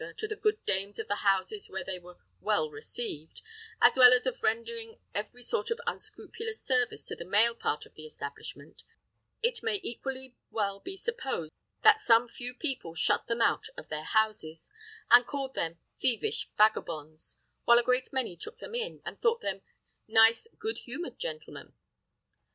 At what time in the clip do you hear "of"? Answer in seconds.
0.97-1.07, 4.25-4.41, 5.69-5.79, 7.85-7.93, 13.77-13.89